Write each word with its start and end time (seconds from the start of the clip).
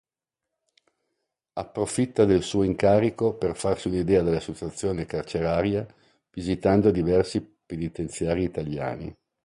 Approfitta 1.53 2.25
del 2.25 2.41
suo 2.41 2.63
incarico 2.63 3.35
per 3.35 3.55
farsi 3.55 3.87
un'idea 3.87 4.23
della 4.23 4.39
situazione 4.39 5.05
carceraria 5.05 5.85
visitando 6.31 6.89
diversi 6.89 7.39
penitenziari 7.39 8.43
italiani. 8.45 9.15